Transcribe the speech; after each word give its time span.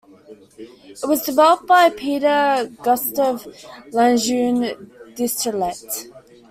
It 0.87 1.07
was 1.07 1.21
developed 1.21 1.67
by 1.67 1.91
Peter 1.91 2.71
Gustav 2.81 3.45
Lejeune 3.93 4.89
Dirichlet. 5.13 6.09